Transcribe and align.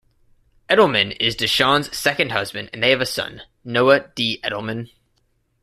Edelman 0.67 1.15
is 1.19 1.35
DeShannon's 1.35 1.95
second 1.95 2.31
husband 2.31 2.71
and 2.73 2.81
they 2.81 2.89
have 2.89 3.01
a 3.01 3.05
son, 3.05 3.43
Noah 3.63 4.07
D. 4.15 4.39
Edelman. 4.43 4.89